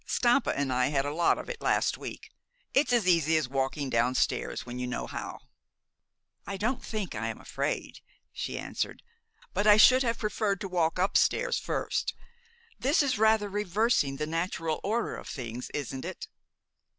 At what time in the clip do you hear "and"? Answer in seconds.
0.57-0.73